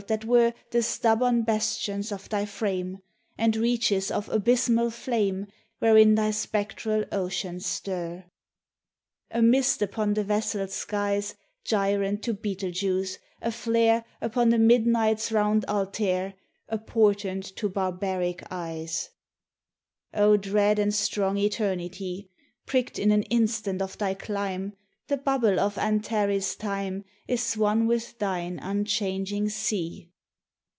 [0.07, 2.97] that were The stubborn bastions of thy frame,
[3.37, 5.45] And reaches of abysmal flame
[5.77, 8.25] Wherein thy spectral oceans stir
[9.29, 15.65] A mist upon the vassal skies Gyrant to Betelgeuse a flare Upon the midnights round
[15.65, 16.33] Altair
[16.67, 19.11] A portent to barbaric eyes.
[20.11, 20.25] THE TESTIMONY OF THE SUNS.
[20.25, 22.31] O dread and strong Eternity!
[22.65, 24.73] Prickt in an instant of thy clime,
[25.07, 30.07] The bubble of Antares' time Is one with thine unchanging sea.